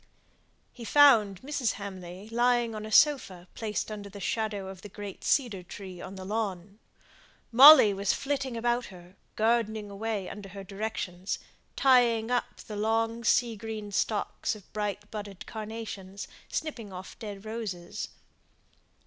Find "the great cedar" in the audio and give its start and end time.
4.81-5.61